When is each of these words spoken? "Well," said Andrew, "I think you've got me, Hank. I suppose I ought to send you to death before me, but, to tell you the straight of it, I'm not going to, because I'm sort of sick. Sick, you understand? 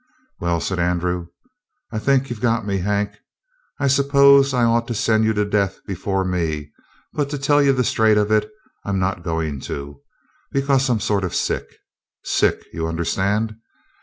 "Well," 0.39 0.59
said 0.59 0.79
Andrew, 0.79 1.27
"I 1.91 1.99
think 1.99 2.31
you've 2.31 2.41
got 2.41 2.65
me, 2.65 2.79
Hank. 2.79 3.17
I 3.79 3.85
suppose 3.85 4.51
I 4.51 4.63
ought 4.63 4.87
to 4.87 4.95
send 4.95 5.25
you 5.25 5.33
to 5.35 5.45
death 5.45 5.79
before 5.85 6.25
me, 6.25 6.71
but, 7.13 7.29
to 7.29 7.37
tell 7.37 7.61
you 7.61 7.71
the 7.71 7.83
straight 7.83 8.17
of 8.17 8.31
it, 8.31 8.49
I'm 8.83 8.97
not 8.97 9.21
going 9.21 9.59
to, 9.69 10.01
because 10.51 10.89
I'm 10.89 10.99
sort 11.01 11.23
of 11.23 11.35
sick. 11.35 11.67
Sick, 12.23 12.65
you 12.73 12.87
understand? 12.87 13.57